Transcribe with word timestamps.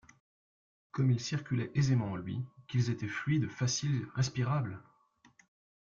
comme 0.91 1.11
ils 1.11 1.19
circulaient 1.19 1.69
aisément 1.75 2.13
en 2.13 2.15
lui, 2.15 2.43
qu’ils 2.67 2.89
étaient 2.89 3.07
fluides, 3.07 3.51
faciles, 3.51 4.07
respirables! 4.15 4.81